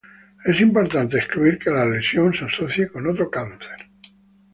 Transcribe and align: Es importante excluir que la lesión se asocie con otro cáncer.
Es 0.51 0.59
importante 0.61 1.17
excluir 1.19 1.59
que 1.59 1.69
la 1.69 1.85
lesión 1.85 2.33
se 2.33 2.45
asocie 2.45 2.87
con 2.89 3.05
otro 3.07 3.29
cáncer. 3.29 3.87